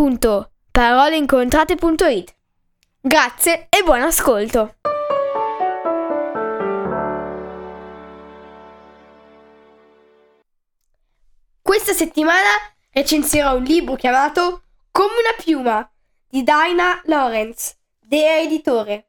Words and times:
www.paroleincontrate.it. 0.00 2.34
Grazie 3.02 3.66
e 3.68 3.82
buon 3.84 4.00
ascolto! 4.00 4.76
Questa 11.60 11.92
settimana 11.92 12.48
recensirò 12.90 13.56
un 13.56 13.64
libro 13.64 13.96
chiamato 13.96 14.62
Come 14.90 15.12
una 15.12 15.34
piuma 15.36 15.86
di 16.28 16.42
Dinah 16.42 17.02
Lawrence, 17.04 17.76
De 17.98 18.40
Editore. 18.40 19.08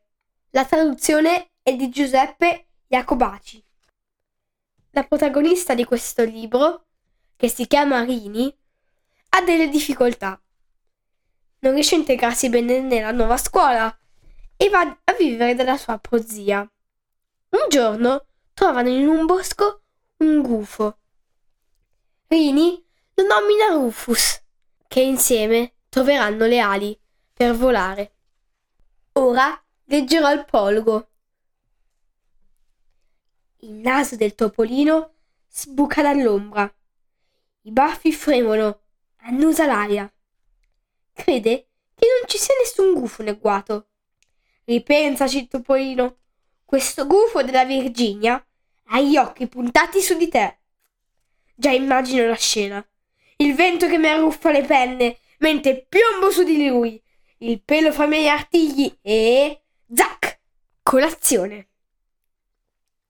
La 0.50 0.66
traduzione 0.66 1.52
è 1.64 1.74
di 1.74 1.88
Giuseppe 1.90 2.66
Jacobaci. 2.88 3.64
La 4.92 5.04
protagonista 5.04 5.74
di 5.74 5.86
questo 5.86 6.26
libro, 6.26 6.88
che 7.38 7.48
si 7.48 7.66
chiama 7.66 8.04
Rini, 8.04 8.54
ha 9.30 9.42
delle 9.42 9.70
difficoltà. 9.70 10.41
Non 11.64 11.74
riesce 11.74 11.96
a 11.96 12.00
integrarsi 12.00 12.50
bene 12.50 12.80
nella 12.80 13.12
nuova 13.12 13.38
scuola 13.38 13.96
e 14.58 14.70
va 14.70 14.82
a 15.04 15.14
vivere 15.14 15.54
dalla 15.54 15.78
sua 15.78 16.00
prozia. 16.00 16.60
Un 16.60 17.70
giorno 17.70 18.26
trovano 18.54 18.90
in 18.90 19.08
un 19.08 19.26
bosco 19.28 19.84
un 20.18 20.42
gufo. 20.42 20.98
Rini 22.28 22.84
lo 23.14 23.26
nomina 23.26 23.74
Rufus, 23.74 24.42
che 24.88 25.02
insieme 25.02 25.74
troveranno 25.90 26.46
le 26.46 26.60
ali 26.60 27.00
per 27.32 27.56
volare. 27.56 28.16
Ora 29.14 29.64
leggerò 29.86 30.32
il 30.32 30.46
prologo. 30.46 31.10
Il 33.58 33.74
naso 33.74 34.16
del 34.16 34.34
topolino 34.34 35.14
sbuca 35.48 36.02
dall'ombra. 36.02 36.74
I 37.64 37.72
baffi 37.72 38.12
fremono 38.12 38.82
annusa 39.18 39.68
l'aria. 39.68 40.12
Crede 41.14 41.68
che 41.96 42.08
non 42.08 42.28
ci 42.28 42.38
sia 42.38 42.54
nessun 42.60 42.94
gufo 42.94 43.24
nel 43.24 43.40
guato. 43.40 43.90
Ripensaci, 44.66 45.48
Topolino. 45.48 46.18
Questo 46.66 47.06
gufo 47.06 47.44
della 47.44 47.66
Virginia 47.66 48.44
ha 48.86 49.00
gli 49.02 49.18
occhi 49.18 49.48
puntati 49.48 50.02
su 50.02 50.18
di 50.18 50.28
te. 50.30 50.60
Già 51.56 51.72
immagino 51.72 52.26
la 52.28 52.36
scena. 52.36 52.86
Il 53.38 53.56
vento 53.56 53.88
che 53.88 53.98
mi 53.98 54.08
arruffa 54.08 54.52
le 54.52 54.64
penne 54.64 55.20
mentre 55.40 55.86
piombo 55.88 56.32
su 56.32 56.44
di 56.44 56.68
lui. 56.68 57.02
Il 57.40 57.62
pelo 57.62 57.92
fra 57.92 58.06
i 58.06 58.08
miei 58.08 58.30
artigli 58.30 58.98
e... 59.02 59.64
Zac! 59.94 60.40
Colazione. 60.84 61.70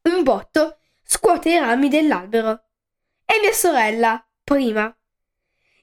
Un 0.04 0.24
botto 0.24 0.78
scuote 1.04 1.52
i 1.52 1.58
rami 1.58 1.90
dell'albero. 1.90 2.64
E 3.26 3.40
mia 3.40 3.54
sorella, 3.54 4.26
prima, 4.44 4.94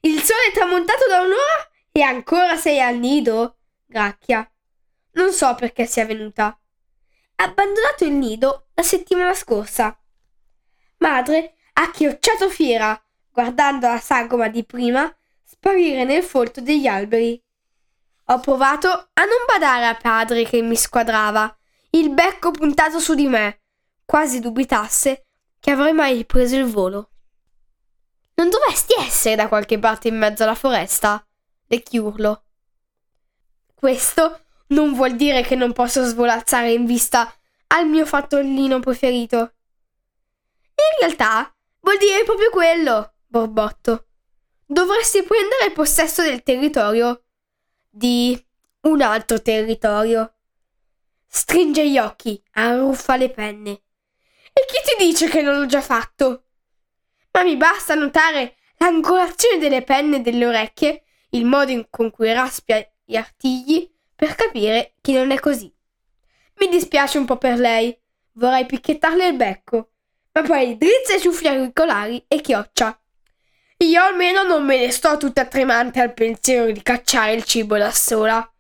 il 0.01 0.21
sole 0.23 0.49
è 0.49 0.53
tramontato 0.53 1.07
da 1.09 1.21
un'ora 1.21 1.68
e 1.99 2.03
ancora 2.03 2.57
sei 2.57 2.81
al 2.81 2.97
nido? 2.97 3.57
Gracchia. 3.85 4.49
Non 5.13 5.33
so 5.33 5.55
perché 5.55 5.87
sia 5.87 6.07
venuta. 6.07 6.57
Ha 7.37 7.45
abbandonato 7.45 8.05
il 8.05 8.13
nido 8.13 8.69
la 8.75 8.83
settimana 8.83 9.35
scorsa. 9.35 9.99
Madre 10.99 11.55
ha 11.75 11.91
chiocciato 11.91 12.51
fiera, 12.51 13.01
guardando 13.33 13.89
la 13.89 13.99
sagoma 13.99 14.49
di 14.49 14.65
prima 14.65 15.13
sparire 15.45 16.05
nel 16.05 16.23
folto 16.23 16.61
degli 16.61 16.87
alberi. 16.87 17.43
Ho 18.27 18.41
provato 18.41 18.89
a 18.89 19.25
non 19.25 19.45
badare 19.47 19.87
a 19.87 19.97
padre 19.97 20.45
che 20.45 20.63
mi 20.63 20.77
squadrava, 20.77 21.57
il 21.91 22.11
becco 22.11 22.51
puntato 22.51 23.01
su 23.01 23.15
di 23.15 23.27
me, 23.27 23.63
quasi 24.05 24.39
dubitasse 24.39 25.27
che 25.59 25.71
avrei 25.71 25.93
mai 25.93 26.25
preso 26.25 26.57
il 26.57 26.67
volo. 26.67 27.11
Non 28.35 28.51
dovresti 28.51 28.95
essere 28.99 29.35
da 29.35 29.49
qualche 29.49 29.79
parte 29.79 30.09
in 30.09 30.17
mezzo 30.17 30.45
alla 30.45 30.55
foresta? 30.55 31.23
Chiurlo. 31.77 32.45
Questo 33.75 34.45
non 34.69 34.95
vuol 34.95 35.17
dire 35.17 35.43
che 35.43 35.55
non 35.55 35.73
posso 35.73 36.05
svolazzare 36.05 36.73
in 36.73 36.87
vista 36.87 37.33
al 37.69 37.87
mio 37.87 38.07
fattolino 38.07 38.81
preferito. 38.81 39.37
In 39.39 40.99
realtà 41.01 41.55
vuol 41.81 41.99
dire 41.99 42.25
proprio 42.25 42.51
quello, 42.51 43.15
borbotto. 43.27 44.07
Dovresti 44.65 45.23
prendere 45.23 45.73
possesso 45.73 46.23
del 46.23 46.43
territorio. 46.43 47.25
Di 47.89 48.43
un 48.83 49.03
altro 49.03 49.41
territorio. 49.43 50.35
Stringe 51.27 51.89
gli 51.89 51.99
occhi, 51.99 52.43
arruffa 52.53 53.17
le 53.17 53.31
penne. 53.31 53.71
E 53.71 54.65
chi 54.67 54.79
ti 54.85 55.05
dice 55.05 55.29
che 55.29 55.43
non 55.43 55.59
l'ho 55.59 55.67
già 55.67 55.83
fatto? 55.83 56.45
ma 57.39 57.45
mi 57.45 57.57
basta 57.57 57.95
notare 57.95 58.57
l'angolazione 58.79 59.59
delle 59.59 59.83
penne 59.83 60.17
e 60.17 60.21
delle 60.21 60.45
orecchie, 60.45 61.05
il 61.31 61.45
modo 61.45 61.87
con 61.91 62.11
cui 62.11 62.33
raspia 62.33 62.87
gli 63.05 63.17
artigli, 63.17 63.91
per 64.15 64.35
capire 64.35 64.95
che 65.01 65.13
non 65.13 65.31
è 65.31 65.39
così. 65.39 65.73
Mi 66.57 66.69
dispiace 66.69 67.19
un 67.19 67.25
po' 67.25 67.37
per 67.37 67.59
lei, 67.59 67.97
vorrei 68.33 68.67
picchettarle 68.67 69.29
il 69.29 69.37
becco, 69.37 69.91
ma 70.33 70.43
poi 70.43 70.77
drizza 70.77 71.15
i 71.15 71.21
ciuffi 71.21 71.47
auricolari 71.47 72.25
e 72.27 72.41
chioccia. 72.41 72.99
Io 73.79 74.03
almeno 74.03 74.43
non 74.43 74.65
me 74.65 74.79
ne 74.79 74.91
sto 74.91 75.17
tutta 75.17 75.47
tremante 75.47 76.01
al 76.01 76.15
pensiero 76.15 76.71
di 76.71 76.83
cacciare 76.83 77.35
il 77.35 77.45
cibo 77.45 77.79
da 77.79 77.93
sola. 77.93 78.53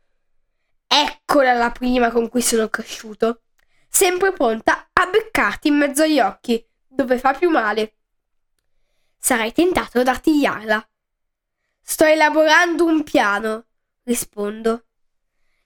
Eccola 0.86 1.54
la 1.54 1.70
prima 1.70 2.10
con 2.10 2.28
cui 2.28 2.40
sono 2.40 2.68
cresciuto, 2.68 3.42
sempre 3.88 4.32
pronta 4.32 4.90
a 4.92 5.06
beccarti 5.06 5.68
in 5.68 5.74
mezzo 5.74 6.04
agli 6.04 6.20
occhi, 6.20 6.64
dove 6.86 7.18
fa 7.18 7.32
più 7.32 7.50
male 7.50 7.94
sarai 9.18 9.52
tentato 9.52 9.98
ad 9.98 10.08
artigliarla. 10.08 10.88
Sto 11.90 12.04
elaborando 12.04 12.84
un 12.84 13.02
piano, 13.02 13.64
rispondo. 14.02 14.84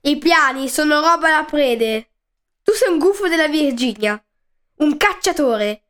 I 0.02 0.18
piani 0.18 0.68
sono 0.68 1.00
roba 1.00 1.28
da 1.30 1.42
prede. 1.42 2.10
Tu 2.62 2.70
sei 2.74 2.92
un 2.92 3.00
gufo 3.00 3.26
della 3.26 3.48
Virginia, 3.48 4.24
un 4.76 4.96
cacciatore. 4.96 5.82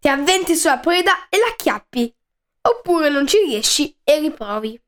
Ti 0.00 0.08
avventi 0.08 0.56
sulla 0.56 0.78
preda 0.78 1.28
e 1.28 1.38
la 1.38 1.46
acchiappi, 1.46 2.12
oppure 2.62 3.08
non 3.08 3.28
ci 3.28 3.38
riesci 3.38 3.96
e 4.02 4.18
riprovi. 4.18 4.82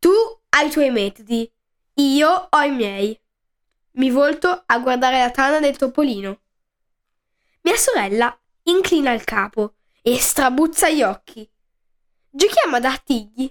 Tu 0.00 0.12
hai 0.50 0.66
i 0.66 0.70
tuoi 0.70 0.90
metodi, 0.90 1.50
io 1.94 2.48
ho 2.50 2.60
i 2.60 2.70
miei. 2.70 3.18
Mi 3.92 4.10
volto 4.10 4.64
a 4.66 4.78
guardare 4.80 5.18
la 5.18 5.30
tana 5.30 5.60
del 5.60 5.78
topolino. 5.78 6.40
Mia 7.62 7.76
sorella 7.78 8.38
inclina 8.64 9.12
il 9.12 9.24
capo 9.24 9.76
e 10.02 10.20
strabuzza 10.20 10.90
gli 10.90 11.02
occhi. 11.02 11.50
Giochiamo 12.36 12.76
ad 12.76 12.84
artigli? 12.84 13.50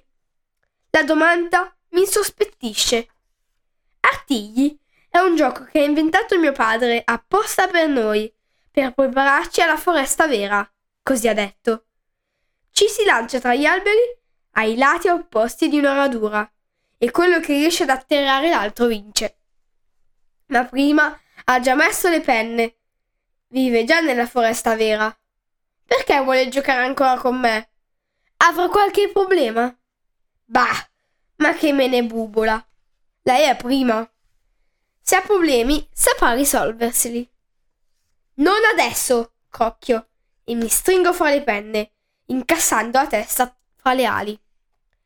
La 0.92 1.02
domanda 1.02 1.76
mi 1.90 2.02
insospettisce. 2.02 3.08
Artigli 4.02 4.78
è 5.10 5.18
un 5.18 5.36
gioco 5.36 5.64
che 5.64 5.80
ha 5.80 5.84
inventato 5.84 6.38
mio 6.38 6.52
padre 6.52 7.02
apposta 7.04 7.66
per 7.66 7.88
noi, 7.88 8.32
per 8.70 8.94
prepararci 8.94 9.62
alla 9.62 9.78
foresta 9.78 10.28
vera, 10.28 10.72
così 11.02 11.28
ha 11.28 11.34
detto. 11.34 11.86
Ci 12.70 12.88
si 12.88 13.04
lancia 13.06 13.40
tra 13.40 13.56
gli 13.56 13.66
alberi 13.66 14.20
ai 14.52 14.78
lati 14.78 15.08
opposti 15.08 15.68
di 15.68 15.80
una 15.80 15.96
radura 15.96 16.48
e 17.00 17.10
quello 17.10 17.40
che 17.40 17.54
riesce 17.54 17.84
ad 17.84 17.90
atterrare 17.90 18.50
l'altro 18.50 18.86
vince. 18.86 19.40
Ma 20.50 20.64
prima 20.64 21.20
ha 21.46 21.60
già 21.60 21.74
messo 21.74 22.08
le 22.08 22.22
penne. 22.22 22.76
Vive 23.48 23.84
già 23.84 24.00
nella 24.02 24.28
foresta 24.28 24.76
vera. 24.76 25.12
Perché 25.84 26.20
vuole 26.22 26.50
giocare 26.50 26.86
ancora 26.86 27.18
con 27.18 27.40
me? 27.40 27.70
Avrà 28.48 28.70
qualche 28.70 29.10
problema? 29.10 29.76
Bah, 30.44 30.88
ma 31.38 31.54
che 31.56 31.74
me 31.74 31.88
ne 31.88 32.04
bubola. 32.04 32.64
Lei 33.24 33.50
è 33.50 33.56
prima. 33.56 34.08
Se 35.02 35.16
ha 35.16 35.22
problemi, 35.22 35.90
saprà 35.92 36.34
risolverseli. 36.34 37.28
Non 38.36 38.64
adesso, 38.72 39.34
crocchio, 39.50 40.10
e 40.44 40.54
mi 40.54 40.68
stringo 40.68 41.12
fra 41.12 41.32
le 41.32 41.42
penne, 41.42 41.94
incassando 42.28 43.00
la 43.00 43.08
testa 43.08 43.58
fra 43.78 43.94
le 43.94 44.06
ali. 44.06 44.40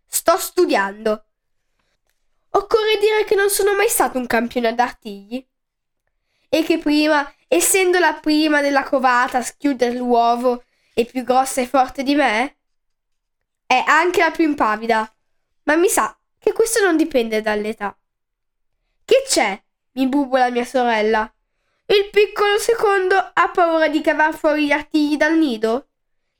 Sto 0.06 0.38
studiando. 0.38 1.24
Occorre 2.50 2.97
dire 3.00 3.24
che 3.24 3.36
non 3.36 3.50
sono 3.50 3.74
mai 3.74 3.88
stato 3.88 4.18
un 4.18 4.27
campione 4.27 4.75
d'artigli. 4.75 5.47
E 6.50 6.63
che 6.63 6.77
prima, 6.77 7.33
essendo 7.47 8.00
la 8.00 8.15
prima 8.15 8.59
della 8.59 8.83
covata 8.83 9.38
a 9.38 9.44
schiudere 9.44 9.95
l'uovo 9.95 10.65
è 10.94 11.06
più 11.06 11.24
grossa 11.24 11.62
e 11.62 11.68
forte 11.68 12.03
di 12.03 12.15
me? 12.15 12.59
È 13.71 13.83
anche 13.86 14.21
la 14.21 14.31
più 14.31 14.45
impavida, 14.45 15.16
ma 15.66 15.75
mi 15.75 15.89
sa 15.89 16.18
che 16.39 16.54
questo 16.54 16.83
non 16.83 16.98
dipende 16.98 17.39
dall'età. 17.39 17.95
Che 19.06 19.24
c'è? 19.27 19.62
mi 19.92 20.07
bubola 20.07 20.50
mia 20.50 20.66
sorella. 20.66 21.31
Il 21.86 22.10
piccolo 22.10 22.57
secondo 22.57 23.16
ha 23.16 23.50
paura 23.50 23.88
di 23.88 24.01
cavar 24.01 24.36
fuori 24.36 24.66
gli 24.66 24.71
artigli 24.71 25.18
dal 25.18 25.38
nido? 25.38 25.89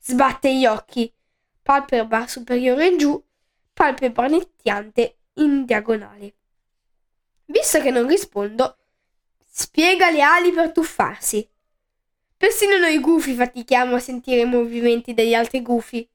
Sbatte 0.00 0.52
gli 0.52 0.66
occhi, 0.66 1.14
palpebra 1.62 2.26
superiore 2.26 2.88
in 2.88 2.98
giù, 2.98 3.24
palpebra 3.74 4.26
nettiante 4.26 5.18
in 5.34 5.64
diagonale. 5.64 6.34
Visto 7.44 7.80
che 7.80 7.92
non 7.92 8.08
rispondo, 8.08 8.76
spiega 9.48 10.10
le 10.10 10.22
ali 10.22 10.50
per 10.50 10.72
tuffarsi. 10.72 11.48
Persino 12.36 12.76
noi 12.76 12.98
gufi 12.98 13.34
fatichiamo 13.34 13.94
a 13.94 14.00
sentire 14.00 14.40
i 14.40 14.46
movimenti 14.46 15.14
degli 15.14 15.34
altri 15.34 15.62
gufi. 15.62 16.09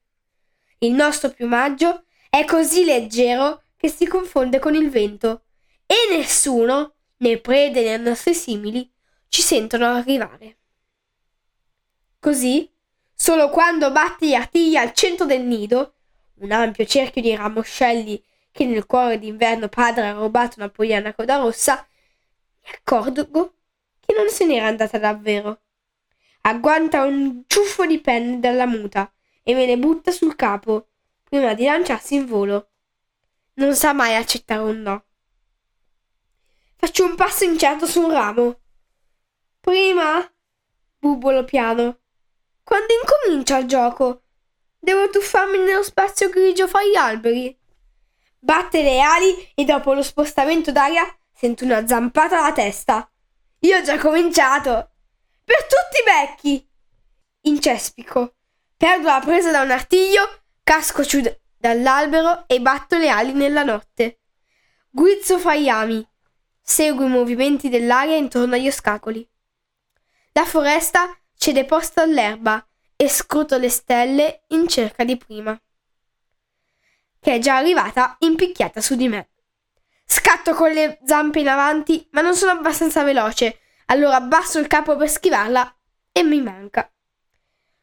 Il 0.85 0.91
nostro 0.91 1.31
piumaggio 1.31 2.03
è 2.29 2.45
così 2.45 2.85
leggero 2.85 3.63
che 3.75 3.89
si 3.89 4.05
confonde 4.05 4.59
con 4.59 4.75
il 4.75 4.91
vento 4.91 5.45
e 5.83 5.95
nessuno, 6.15 6.93
né 7.17 7.39
prede 7.39 7.81
né 7.81 7.97
nostri 7.97 8.35
simili, 8.35 8.87
ci 9.27 9.41
sentono 9.41 9.87
arrivare. 9.87 10.57
Così, 12.19 12.71
solo 13.15 13.49
quando 13.49 13.91
batte 13.91 14.27
gli 14.27 14.35
artigli 14.35 14.75
al 14.75 14.93
centro 14.93 15.25
del 15.25 15.41
nido, 15.41 15.95
un 16.35 16.51
ampio 16.51 16.85
cerchio 16.85 17.23
di 17.23 17.35
ramoscelli 17.35 18.23
che 18.51 18.65
nel 18.65 18.85
cuore 18.85 19.17
d'inverno 19.17 19.67
padre 19.69 20.09
ha 20.09 20.11
rubato 20.11 20.59
una 20.59 20.69
pogliana 20.69 21.15
coda 21.15 21.37
rossa, 21.37 21.83
mi 22.63 22.69
accorgo 22.69 23.55
che 24.05 24.13
non 24.13 24.29
se 24.29 24.45
n'era 24.45 24.67
andata 24.67 24.99
davvero. 24.99 25.61
Agguanta 26.41 27.05
un 27.05 27.41
ciuffo 27.47 27.87
di 27.87 27.99
penne 27.99 28.39
dalla 28.39 28.67
muta 28.67 29.11
e 29.47 29.53
me 29.53 29.67
ne 29.67 29.77
butta 29.77 30.09
sul 30.09 30.35
capo 30.35 30.87
prima 31.21 31.53
di 31.53 31.65
lanciarsi 31.65 32.15
in 32.15 32.25
volo. 32.25 32.71
Non 33.53 33.75
sa 33.75 33.93
mai 33.93 34.15
accettare 34.15 34.61
un 34.61 34.81
no. 34.81 35.05
Faccio 36.75 37.05
un 37.05 37.15
passo 37.15 37.43
incerto 37.43 37.85
su 37.85 38.01
un 38.01 38.11
ramo. 38.11 38.59
Prima, 39.59 40.27
bubbolo 40.97 41.45
piano. 41.45 41.99
Quando 42.63 42.87
incomincia 42.93 43.59
il 43.59 43.67
gioco? 43.67 44.23
Devo 44.79 45.09
tuffarmi 45.09 45.59
nello 45.59 45.83
spazio 45.83 46.29
grigio 46.29 46.67
fra 46.67 46.83
gli 46.83 46.95
alberi 46.95 47.57
batte 48.45 48.83
le 48.83 49.01
ali 49.01 49.51
e 49.55 49.65
dopo 49.65 49.93
lo 49.93 50.03
spostamento 50.03 50.71
d'aria 50.71 51.03
sento 51.33 51.65
una 51.65 51.85
zampata 51.87 52.37
alla 52.37 52.53
testa. 52.53 53.09
Io 53.61 53.77
ho 53.77 53.81
già 53.81 53.97
cominciato. 53.97 54.91
Per 55.43 55.65
tutti 55.65 55.99
i 55.99 56.03
becchi! 56.05 56.69
Incespico. 57.41 58.34
Perdo 58.77 59.07
la 59.07 59.21
presa 59.23 59.51
da 59.51 59.61
un 59.61 59.71
artiglio, 59.71 60.43
casco 60.63 61.03
giù 61.03 61.21
dall'albero 61.57 62.43
e 62.47 62.59
batto 62.61 62.97
le 62.97 63.09
ali 63.09 63.33
nella 63.33 63.63
notte. 63.63 64.19
Guizzo 64.89 65.39
fra 65.39 65.55
gli 65.55 65.67
ami. 65.67 66.07
Seguo 66.61 67.05
i 67.05 67.09
movimenti 67.09 67.69
dell'aria 67.69 68.15
intorno 68.15 68.55
agli 68.55 68.67
ostacoli. 68.67 69.27
La 70.31 70.45
foresta 70.45 71.17
cede 71.35 71.65
posto 71.65 72.01
all'erba 72.01 72.65
e 72.95 73.07
scruto 73.09 73.57
le 73.57 73.69
stelle 73.69 74.43
in 74.49 74.67
cerca 74.67 75.03
di 75.03 75.17
prima 75.17 75.59
che 77.25 77.33
è 77.33 77.39
già 77.39 77.55
arrivata 77.55 78.17
impicchiata 78.19 78.81
su 78.81 78.93
di 78.93 79.07
me. 79.07 79.29
Scatto 80.05 80.53
con 80.53 80.69
le 80.69 80.99
zampe 81.05 81.39
in 81.39 81.47
avanti, 81.47 82.07
ma 82.11 82.21
non 82.21 82.35
sono 82.35 82.51
abbastanza 82.51 83.01
veloce, 83.01 83.61
allora 83.85 84.17
abbasso 84.17 84.59
il 84.59 84.67
capo 84.67 84.95
per 84.95 85.09
schivarla 85.09 85.75
e 86.11 86.21
mi 86.21 86.39
manca. 86.39 86.87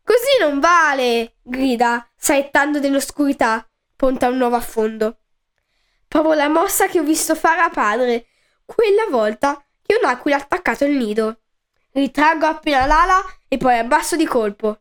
Così 0.05 0.39
non 0.41 0.59
vale, 0.59 1.37
grida, 1.43 2.09
saettando 2.17 2.81
nell'oscurità, 2.81 3.67
pronta 3.95 4.27
a 4.27 4.31
un 4.31 4.37
nuovo 4.37 4.57
affondo. 4.57 5.19
Provo 6.09 6.35
la 6.35 6.49
mossa 6.49 6.89
che 6.89 6.99
ho 7.01 7.05
visto 7.05 7.35
fare 7.35 7.61
a 7.61 7.71
padre, 7.71 8.27
quella 8.65 9.07
volta 9.09 9.65
che 9.81 9.97
un'aquila 10.01 10.37
ha 10.37 10.41
attaccato 10.41 10.85
il 10.85 10.97
nido. 10.97 11.41
Ritraggo 11.93 12.47
appena 12.47 12.87
l'ala 12.87 13.23
e 13.49 13.57
poi 13.59 13.79
abbasso 13.79 14.17
di 14.17 14.27
colpo. 14.27 14.81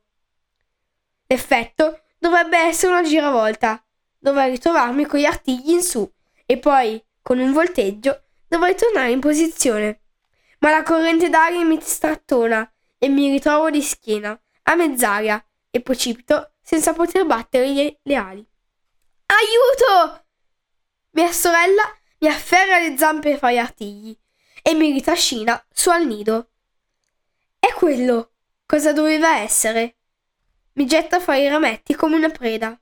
L'effetto 1.28 2.02
dovrebbe 2.18 2.58
essere 2.58 2.94
una 2.94 3.04
giravolta, 3.04 3.84
dovrei 4.18 4.52
ritrovarmi 4.52 5.06
con 5.06 5.20
gli 5.20 5.26
artigli 5.26 5.72
in 5.72 5.82
su 5.82 6.10
e 6.46 6.58
poi, 6.58 7.04
con 7.22 7.40
un 7.40 7.54
volteggio, 7.54 8.24
dovrei 8.48 8.76
tornare 8.76 9.12
in 9.12 9.20
posizione. 9.20 10.02
Ma 10.60 10.72
la 10.72 10.84
corrente 10.84 11.30
d'aria 11.30 11.64
mi 11.64 11.80
strattona 11.82 12.70
e 12.98 13.08
mi 13.08 13.30
ritrovo 13.30 13.70
di 13.70 13.82
schiena, 13.82 14.40
a 14.64 14.76
mezz'aria, 14.76 15.44
e 15.72 15.82
precipito 15.82 16.54
senza 16.62 16.94
poter 16.94 17.26
battere 17.26 17.98
le, 18.04 18.16
ali. 18.16 18.46
Aiuto! 19.26 20.26
Mia 21.12 21.32
sorella 21.32 21.84
mi 22.20 22.28
afferra 22.28 22.80
le 22.80 22.98
zampe 22.98 23.38
fra 23.38 23.52
gli 23.52 23.58
artigli 23.58 24.18
e 24.62 24.74
mi 24.74 24.92
ritrascina 24.92 25.66
su 25.72 25.90
al 25.90 26.06
nido. 26.06 26.52
È 27.58 27.74
quello. 27.74 28.32
Cosa 28.66 28.94
doveva 28.94 29.38
essere? 29.38 29.98
Mi 30.74 30.86
getta 30.86 31.20
fra 31.20 31.36
i 31.36 31.48
rametti 31.48 31.96
come 31.96 32.16
una 32.16 32.30
preda. 32.30 32.80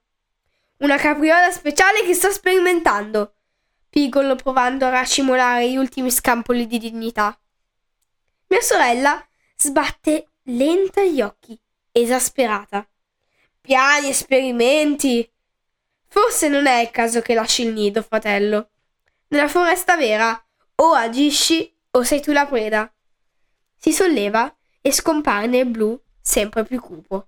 Una 0.77 0.97
capriola 0.97 1.51
speciale 1.51 2.03
che 2.03 2.13
sto 2.13 2.31
sperimentando. 2.31 3.35
Piccolo 3.89 4.35
provando 4.35 4.85
a 4.85 4.89
racimolare 4.89 5.69
gli 5.69 5.77
ultimi 5.77 6.11
scampoli 6.11 6.67
di 6.67 6.77
dignità. 6.77 7.37
Mia 8.47 8.61
sorella 8.61 9.27
sbatte 9.55 10.33
lenta 10.43 11.03
gli 11.03 11.21
occhi, 11.21 11.59
esasperata. 11.91 12.87
Piani, 13.61 14.09
esperimenti. 14.09 15.29
Forse 16.07 16.47
non 16.47 16.65
è 16.65 16.81
il 16.81 16.91
caso 16.91 17.21
che 17.21 17.33
lasci 17.33 17.63
il 17.63 17.73
nido, 17.73 18.01
fratello. 18.01 18.69
Nella 19.27 19.47
foresta 19.47 19.95
vera 19.95 20.43
o 20.75 20.93
agisci 20.93 21.75
o 21.91 22.03
sei 22.03 22.21
tu 22.21 22.31
la 22.31 22.45
preda. 22.45 22.91
Si 23.77 23.91
solleva 23.91 24.53
e 24.81 24.91
scompare 24.91 25.47
nel 25.47 25.67
blu 25.67 25.99
sempre 26.21 26.63
più 26.63 26.79
cupo. 26.79 27.27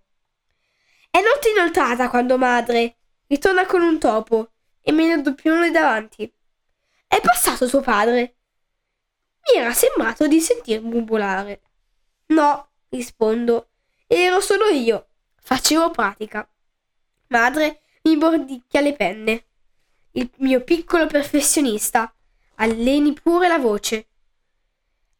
È 1.09 1.19
notte 1.19 1.49
inoltrata 1.49 2.09
quando 2.09 2.37
madre, 2.37 2.97
ritorna 3.27 3.65
con 3.65 3.81
un 3.81 3.99
topo 3.99 4.51
e 4.81 4.91
me 4.91 5.07
ne 5.07 5.21
doppione 5.21 5.69
davanti. 5.69 6.31
È 7.07 7.19
passato 7.19 7.67
suo 7.67 7.81
padre. 7.81 8.37
Mi 9.51 9.59
era 9.59 9.73
sembrato 9.73 10.27
di 10.27 10.39
sentir 10.39 10.81
bubolare. 10.81 11.61
No, 12.27 12.69
rispondo, 12.89 13.70
ero 14.13 14.41
solo 14.41 14.67
io. 14.67 15.07
Facevo 15.41 15.89
pratica. 15.91 16.47
Madre 17.27 17.81
mi 18.03 18.17
bordicchia 18.17 18.81
le 18.81 18.93
penne. 18.93 19.45
Il 20.11 20.29
mio 20.37 20.61
piccolo 20.63 21.07
professionista. 21.07 22.13
Alleni 22.55 23.13
pure 23.13 23.47
la 23.47 23.57
voce. 23.57 24.07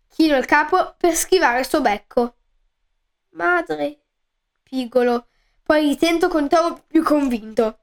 Chino 0.10 0.36
il 0.36 0.45
capo 0.45 0.95
per 0.98 1.15
schivare 1.15 1.60
il 1.60 1.67
suo 1.67 1.79
becco. 1.79 2.36
Madre, 3.29 4.01
pigolo, 4.62 5.27
poi 5.63 5.88
ritento 5.88 6.27
con 6.27 6.50
tono 6.50 6.83
più 6.86 7.01
convinto. 7.01 7.79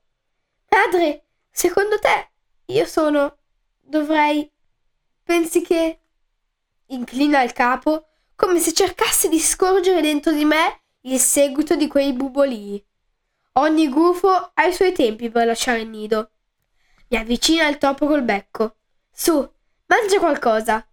Padre, 0.67 1.25
secondo 1.51 1.99
te 1.99 2.33
io 2.67 2.85
sono. 2.85 3.39
dovrei. 3.81 4.51
Pensi 5.23 5.63
che. 5.63 6.01
Inclina 6.91 7.43
il 7.43 7.53
capo 7.53 8.09
come 8.37 8.61
se 8.61 8.73
cercasse 8.75 9.29
di 9.29 9.41
scorgere 9.41 10.03
dentro 10.03 10.33
di 10.33 10.45
me 10.45 10.83
il 11.03 11.19
seguito 11.19 11.77
di 11.77 11.87
quei 11.87 12.13
bubolii. 12.13 12.85
Ogni 13.53 13.89
gufo 13.89 14.51
ha 14.55 14.65
i 14.65 14.73
suoi 14.73 14.93
tempi 14.93 15.31
per 15.31 15.47
lasciare 15.47 15.81
il 15.81 15.89
nido. 15.89 16.31
Mi 17.09 17.19
avvicina 17.19 17.69
il 17.69 17.79
topo 17.79 18.07
col 18.07 18.23
becco. 18.23 18.77
Su, 19.11 19.35
mangia 19.87 20.19
qualcosa. 20.19 20.87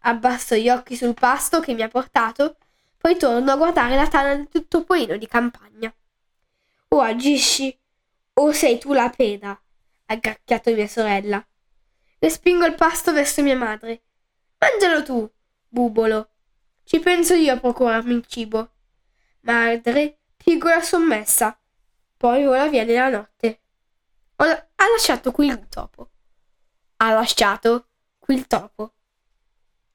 Abbasso 0.00 0.54
gli 0.54 0.68
occhi 0.68 0.96
sul 0.96 1.14
pasto 1.14 1.60
che 1.60 1.74
mi 1.74 1.82
ha 1.82 1.88
portato, 1.88 2.56
poi 2.96 3.16
torno 3.16 3.50
a 3.50 3.56
guardare 3.56 3.96
la 3.96 4.06
tana 4.06 4.34
del 4.34 4.68
topolino 4.68 5.16
di 5.16 5.26
campagna. 5.26 5.92
O 6.88 7.00
agisci 7.00 7.76
o 8.34 8.52
sei 8.52 8.78
tu 8.78 8.92
la 8.92 9.10
peda? 9.10 9.60
ha 10.10 10.16
gracchiato 10.16 10.72
mia 10.72 10.88
sorella. 10.88 11.46
Respingo 12.18 12.64
il 12.64 12.74
pasto 12.74 13.12
verso 13.12 13.42
mia 13.42 13.56
madre. 13.56 14.02
Mangialo 14.58 15.02
tu, 15.02 15.30
bubolo. 15.68 16.30
Ci 16.84 16.98
penso 17.00 17.34
io 17.34 17.52
a 17.52 17.58
procurarmi 17.58 18.14
il 18.14 18.24
cibo. 18.26 18.70
Madre 19.48 20.18
pigola 20.36 20.82
sommessa. 20.82 21.58
Poi 22.18 22.44
vola 22.44 22.68
via 22.68 22.84
nella 22.84 23.08
notte. 23.08 23.60
Ho, 24.36 24.44
ha 24.44 24.88
lasciato 24.94 25.32
qui 25.32 25.46
il 25.46 25.68
topo. 25.70 26.10
Ha 26.96 27.12
lasciato 27.14 27.86
qui 28.18 28.34
il 28.34 28.46
topo. 28.46 28.92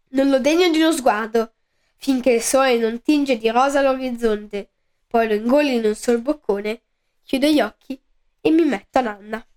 Non 0.09 0.29
lo 0.29 0.39
degno 0.39 0.67
di 0.71 0.81
uno 0.81 0.91
sguardo, 0.91 1.53
finché 1.97 2.31
il 2.31 2.41
sole 2.41 2.79
non 2.79 3.03
tinge 3.03 3.37
di 3.37 3.47
rosa 3.51 3.81
l'orizzonte, 3.81 4.71
poi 5.05 5.27
lo 5.27 5.35
ingolli 5.35 5.75
in 5.75 5.85
un 5.85 5.95
sol 5.95 6.19
boccone, 6.19 6.81
chiudo 7.23 7.45
gli 7.45 7.61
occhi 7.61 8.01
e 8.41 8.49
mi 8.49 8.65
metto 8.65 8.97
a 8.97 9.01
nanna. 9.01 9.47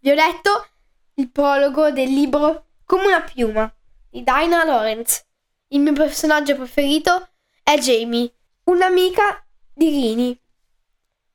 Vi 0.00 0.10
ho 0.10 0.14
letto 0.14 0.68
il 1.14 1.30
prologo 1.30 1.92
del 1.92 2.12
libro 2.12 2.66
Come 2.84 3.06
una 3.06 3.22
piuma 3.22 3.72
di 4.10 4.24
Dinah 4.24 4.64
Lawrence. 4.64 5.24
Il 5.68 5.80
mio 5.80 5.92
personaggio 5.92 6.56
preferito 6.56 7.28
è 7.64 7.78
Jamie, 7.78 8.30
un'amica 8.64 9.44
di 9.72 9.88
Rini, 9.88 10.40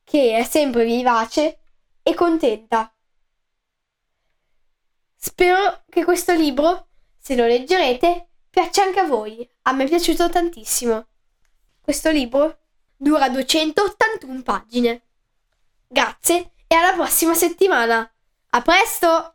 che 0.03 0.37
è 0.37 0.43
sempre 0.43 0.85
vivace 0.85 1.59
e 2.03 2.13
contenta. 2.13 2.93
Spero 5.15 5.83
che 5.89 6.05
questo 6.05 6.33
libro, 6.33 6.89
se 7.17 7.35
lo 7.35 7.45
leggerete, 7.45 8.29
piaccia 8.49 8.83
anche 8.83 8.99
a 8.99 9.07
voi. 9.07 9.47
A 9.63 9.73
me 9.73 9.83
è 9.83 9.87
piaciuto 9.87 10.29
tantissimo. 10.29 11.07
Questo 11.81 12.11
libro 12.11 12.59
dura 12.95 13.27
281 13.27 14.43
pagine. 14.43 15.01
Grazie 15.87 16.51
e 16.67 16.75
alla 16.75 16.93
prossima 16.93 17.33
settimana. 17.33 18.09
A 18.51 18.61
presto! 18.61 19.33